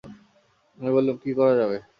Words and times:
আমি 0.77 0.89
বললুম, 0.95 1.15
কী 1.23 1.31
করা 1.39 1.53
যাবে? 1.59 1.77